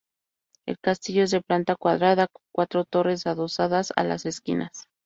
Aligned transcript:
El 0.65 0.79
castillo 0.79 1.21
es 1.25 1.29
de 1.29 1.41
planta 1.41 1.75
cuadrada, 1.75 2.25
con 2.27 2.41
cuatro 2.51 2.85
torres 2.85 3.27
adosadas 3.27 3.93
a 3.95 4.03
las 4.03 4.25
esquinas. 4.25 4.87